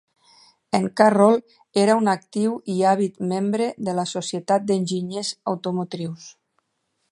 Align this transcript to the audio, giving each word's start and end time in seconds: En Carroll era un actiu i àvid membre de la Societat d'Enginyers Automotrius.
En 0.77 0.85
Carroll 1.01 1.35
era 1.81 1.97
un 1.99 2.09
actiu 2.13 2.55
i 2.77 2.79
àvid 2.93 3.21
membre 3.35 3.69
de 3.89 3.95
la 4.01 4.07
Societat 4.15 4.67
d'Enginyers 4.71 5.33
Automotrius. 5.55 6.29